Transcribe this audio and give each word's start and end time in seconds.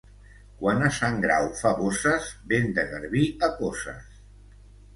Quan 0.61 0.79
a 0.85 0.89
Sant 0.99 1.19
Grau 1.25 1.45
fa 1.59 1.75
bosses, 1.83 2.31
vent 2.55 2.73
de 2.81 2.89
garbí 2.97 3.25
a 3.49 3.53
coces. 3.61 4.21